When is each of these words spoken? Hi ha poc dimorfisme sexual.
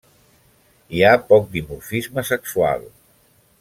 Hi 0.99 1.03
ha 1.09 1.13
poc 1.33 1.47
dimorfisme 1.59 2.27
sexual. 2.35 2.93